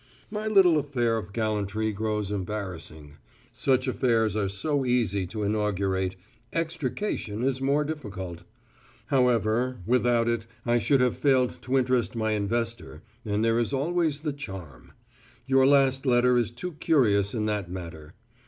My 0.31 0.47
little 0.47 0.79
affair 0.79 1.15
of 1.19 1.31
gallantry 1.31 1.91
grows 1.91 2.31
embarrassing. 2.31 3.17
Such 3.53 3.87
affairs 3.87 4.35
are 4.35 4.47
so 4.47 4.83
easy 4.83 5.27
to 5.27 5.43
inaugurate; 5.43 6.15
extrication 6.51 7.43
is 7.43 7.61
more 7.61 7.83
difficult. 7.83 8.41
However, 9.13 9.77
without 9.85 10.27
it 10.27 10.47
I 10.65 10.79
should 10.79 11.01
have 11.01 11.15
failed 11.17 11.59
to 11.61 11.77
interest 11.77 12.15
my 12.15 12.31
investor 12.31 13.03
and 13.23 13.45
there 13.45 13.59
is 13.59 13.73
always 13.73 14.21
the 14.21 14.33
charm. 14.33 14.93
Your 15.45 15.67
last 15.67 16.07
letter 16.07 16.35
is 16.35 16.49
too 16.49 16.71
curious 16.79 17.35
in 17.35 17.45
that 17.45 17.69
matter. 17.69 18.15